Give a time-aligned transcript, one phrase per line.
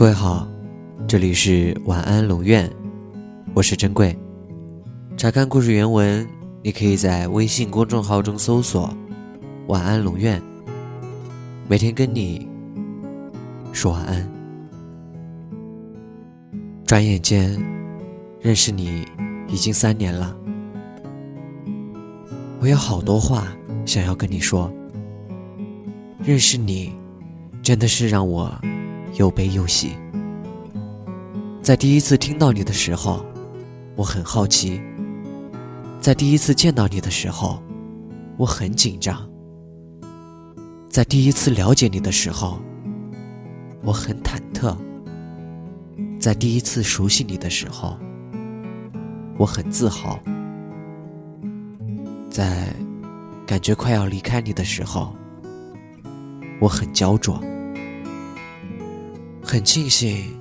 [0.00, 0.48] 各位好，
[1.06, 2.72] 这里是晚安龙院，
[3.52, 4.18] 我是珍贵。
[5.14, 6.26] 查看故事原文，
[6.62, 8.88] 你可以在微信公众号中搜索
[9.68, 10.42] “晚安龙院”，
[11.68, 12.48] 每天跟你
[13.74, 14.26] 说晚安。
[16.86, 17.62] 转眼间，
[18.40, 19.06] 认识你
[19.48, 20.34] 已经三年了，
[22.58, 23.48] 我有好多话
[23.84, 24.72] 想要跟你说。
[26.24, 26.94] 认识你，
[27.62, 28.50] 真的是让我
[29.14, 29.96] 又悲又喜。
[31.62, 33.24] 在第一次听到你的时候，
[33.94, 34.80] 我很好奇；
[36.00, 37.62] 在第一次见到你的时候，
[38.36, 39.16] 我很紧张；
[40.88, 42.58] 在第一次了解你的时候，
[43.82, 44.74] 我很忐忑；
[46.18, 47.96] 在第一次熟悉你的时候，
[49.36, 50.18] 我很自豪；
[52.30, 52.74] 在
[53.46, 55.14] 感觉快要离开你的时候，
[56.60, 57.40] 我很焦灼，
[59.50, 60.32] 很庆幸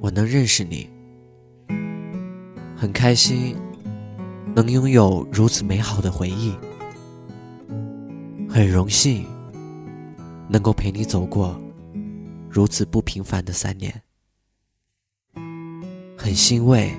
[0.00, 0.88] 我能认识你，
[2.74, 3.54] 很开心
[4.56, 6.50] 能拥有如此美好的回忆，
[8.48, 9.26] 很荣幸
[10.48, 11.60] 能够陪你走过
[12.48, 14.00] 如此不平凡的三年，
[16.16, 16.90] 很欣慰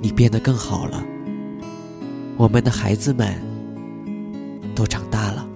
[0.00, 1.04] 你变得更好了，
[2.38, 3.38] 我们的孩子们
[4.74, 5.46] 都长大了。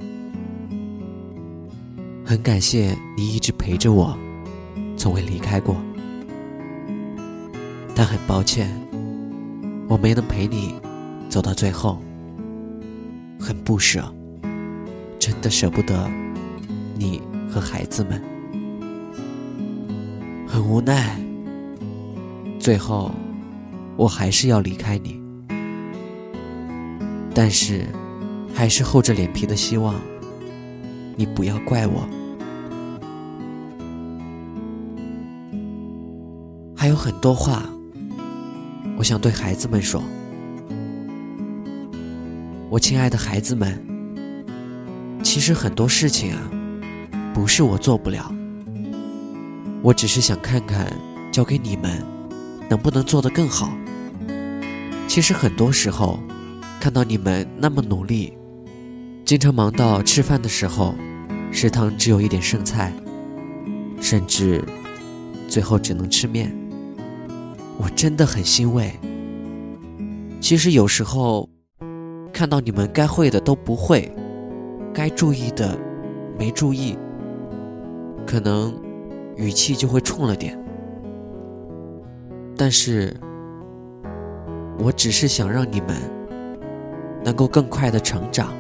[2.27, 4.15] 很感谢你一直陪着我，
[5.05, 5.77] 从未离开过。
[7.95, 8.71] 但很抱歉，
[9.87, 10.77] 我没能陪你
[11.29, 12.01] 走到最后。
[13.39, 14.03] 很不舍，
[15.19, 16.11] 真的舍不得
[16.97, 18.19] 你和孩子们。
[20.49, 21.21] 很无奈，
[22.59, 23.11] 最后
[23.99, 25.21] 我还是要离开你。
[27.35, 27.85] 但是，
[28.55, 29.97] 还是厚着脸皮的希望。
[31.15, 32.09] 你不要怪我，
[36.85, 37.63] 还有很多话，
[38.99, 40.03] 我想对孩子们说。
[42.69, 43.83] 我亲爱的孩子们，
[45.23, 46.39] 其实很多事情啊，
[47.33, 48.31] 不是我做不了，
[49.81, 50.93] 我只是想看看
[51.33, 52.05] 交给你们，
[52.69, 53.73] 能不能做得更好。
[55.09, 56.21] 其实很多时候，
[56.79, 58.37] 看到你们那么努力。
[59.25, 60.95] 经常忙到吃饭的时候，
[61.51, 62.93] 食堂只有一点剩菜，
[64.03, 64.63] 甚至
[65.49, 66.55] 最后只能吃面。
[67.79, 68.93] 我真的很欣慰。
[70.41, 71.49] 其实有时候
[72.33, 74.11] 看到你们该会的都不会，
[74.93, 75.79] 该注意的
[76.39, 76.99] 没注意，
[78.27, 78.75] 可能
[79.37, 80.59] 语气就会冲了点。
[82.57, 83.17] 但是，
[84.79, 85.97] 我只是想让你们
[87.25, 88.53] 能够更快的成长。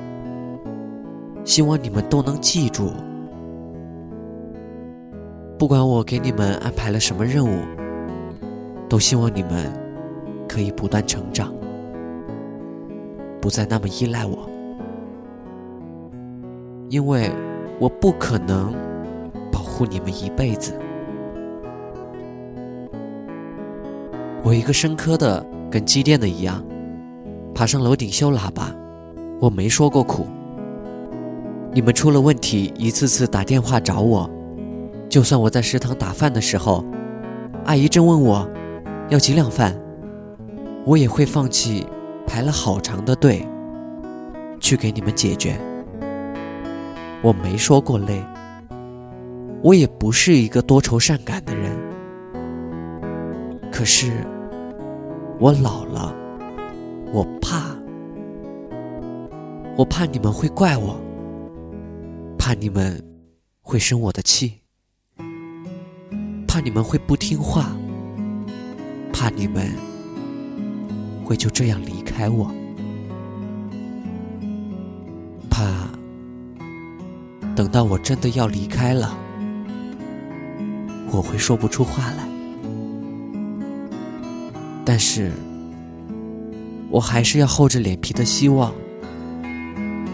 [1.44, 2.90] 希望你们都能记住，
[5.58, 7.60] 不管我给你们安排了什么任务，
[8.94, 9.72] 都希望你们
[10.48, 11.52] 可以不断成长，
[13.40, 14.48] 不再那么依赖我，
[16.88, 17.28] 因为
[17.80, 18.72] 我不可能
[19.50, 20.78] 保护你们一辈子。
[24.44, 26.64] 我一个生科的跟机电的一样，
[27.52, 28.72] 爬上楼顶修喇叭，
[29.40, 30.24] 我没说过苦。
[31.72, 34.30] 你们出了问题，一次次打电话找我。
[35.08, 36.84] 就算我在食堂打饭的时候，
[37.64, 38.48] 阿姨正问我
[39.10, 39.78] 要几两饭，
[40.86, 41.86] 我也会放弃
[42.26, 43.46] 排了好长的队
[44.60, 45.56] 去给你们解决。
[47.22, 48.22] 我没说过累，
[49.62, 51.70] 我也不是一个多愁善感的人。
[53.70, 54.12] 可是
[55.38, 56.14] 我老了，
[57.12, 57.76] 我怕，
[59.76, 60.96] 我怕你们会怪我。
[62.38, 63.02] 怕你们
[63.62, 64.60] 会生我的气，
[66.46, 67.74] 怕你们会不听话，
[69.14, 69.70] 怕你们
[71.24, 72.52] 会就这样离开我，
[75.48, 75.88] 怕
[77.54, 79.16] 等到我真的要离开了，
[81.12, 82.28] 我会说不出话来。
[84.84, 85.30] 但是，
[86.90, 88.74] 我还是要厚着脸皮的希望，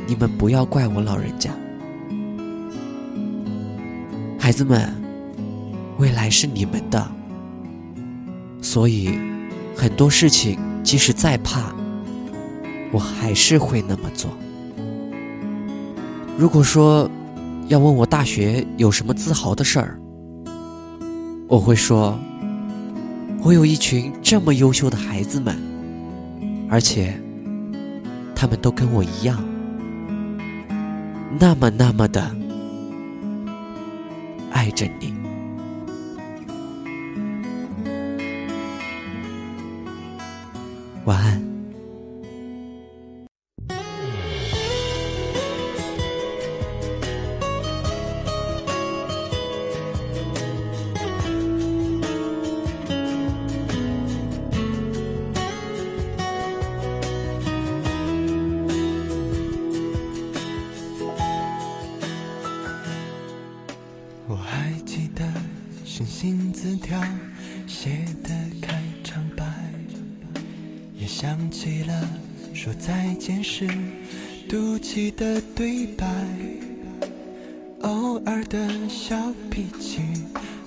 [0.07, 1.51] 你们不要怪我老人家。
[4.39, 4.95] 孩子们，
[5.97, 7.11] 未来是你们的，
[8.71, 9.19] 所以
[9.75, 11.75] 很多事情即使再怕，
[12.93, 14.31] 我还是会那么做。
[16.39, 17.11] 如果说
[17.67, 19.99] 要问我大学有什么自豪的事儿，
[21.49, 22.17] 我会说，
[23.43, 25.59] 我有一群这么优秀的孩子们，
[26.71, 27.21] 而且
[28.37, 29.43] 他们都跟我一样，
[31.41, 32.37] 那么那么的。
[34.53, 35.13] 爱着你，
[41.07, 41.41] 晚安。
[64.29, 65.25] 我还记得
[65.85, 67.01] 信心字条
[67.67, 68.05] 写
[71.21, 72.09] 想起了
[72.55, 73.69] 说再见时
[74.49, 76.07] 赌气的对白，
[77.83, 79.15] 偶尔的小
[79.51, 80.01] 脾气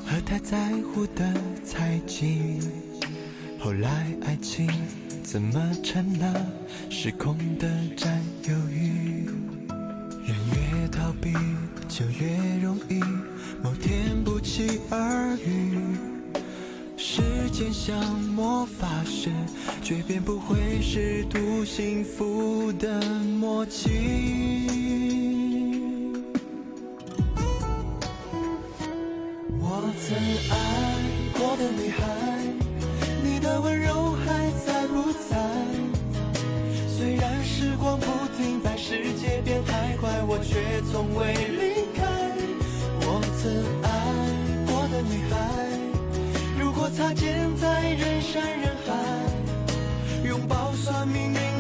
[0.05, 1.33] 和太在乎的
[1.65, 2.59] 猜忌，
[3.59, 4.69] 后来爱情
[5.23, 6.45] 怎么成了
[6.87, 7.67] 失控的
[7.97, 9.25] 占有欲？
[10.23, 11.33] 人越逃避
[11.89, 12.99] 就越容易，
[13.63, 15.22] 某天不期而。
[17.63, 19.31] 变像魔法师，
[19.81, 23.01] 却变不会试图幸福的
[23.39, 23.89] 默契。
[29.61, 30.17] 我曾
[30.51, 30.55] 爱
[31.39, 32.03] 过的女孩，
[33.23, 35.37] 你的温柔还在不在？
[36.85, 38.05] 虽然时光不
[38.35, 42.03] 停摆，世界变太快，我却从未离开。
[43.05, 43.49] 我曾
[43.83, 43.87] 爱
[44.67, 45.33] 过的女孩，
[46.95, 51.52] 擦肩在人山人海，拥抱算命运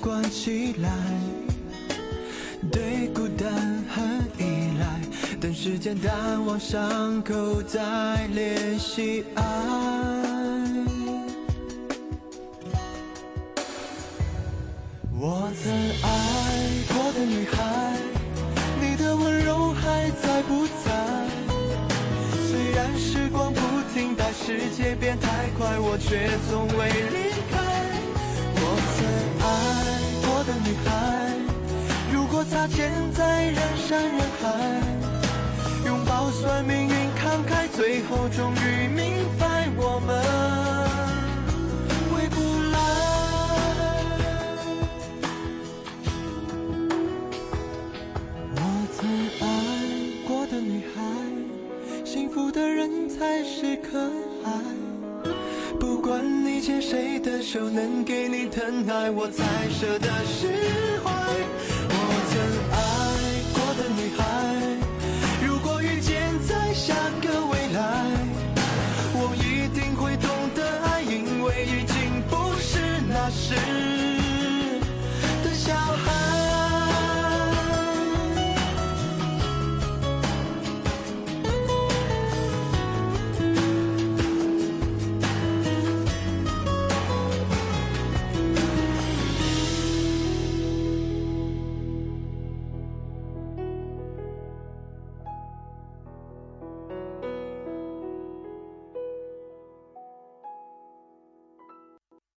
[0.00, 0.90] 关起来。
[2.70, 5.00] 对孤单很依赖，
[5.40, 9.44] 等时间淡忘伤口，再联系爱。
[15.20, 15.72] 我曾
[16.02, 16.08] 爱
[16.88, 17.96] 过的女孩，
[18.80, 21.26] 你的温柔还在不在？
[22.48, 23.60] 虽然时光不
[23.92, 27.27] 停但，世界变太快，我却从未离
[32.78, 34.46] 现在人山人海，
[35.84, 40.14] 拥抱算命运慷慨，最后终于明白我们
[42.08, 42.36] 回不
[42.70, 42.78] 来。
[48.54, 48.56] 我
[48.94, 49.10] 曾
[49.40, 49.42] 爱
[50.28, 51.02] 过的女孩，
[52.04, 53.98] 幸福的人才是可
[54.44, 54.52] 爱。
[55.80, 60.46] 不管你牵谁的手，能给你疼爱，我才舍得释
[61.02, 61.10] 怀
[67.20, 67.47] go